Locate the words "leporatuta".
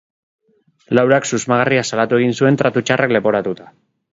3.19-3.69